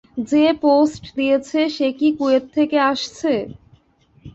যে 0.31 0.45
পোষ্ট 0.63 1.03
দিয়েছে 1.17 1.59
সে 1.75 1.87
কি 1.99 2.09
কুয়েত 2.17 2.45
থেকে 2.55 2.77
আসছে? 2.91 3.33